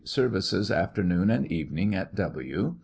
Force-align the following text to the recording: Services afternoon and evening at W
Services 0.03 0.71
afternoon 0.71 1.29
and 1.29 1.45
evening 1.51 1.93
at 1.93 2.15
W 2.15 2.73